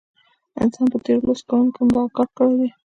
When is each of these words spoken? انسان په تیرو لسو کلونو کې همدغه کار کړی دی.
انسان 0.61 0.85
په 0.91 0.97
تیرو 1.03 1.27
لسو 1.29 1.45
کلونو 1.49 1.71
کې 1.75 1.79
همدغه 1.81 2.09
کار 2.17 2.29
کړی 2.37 2.55
دی. 2.59 2.69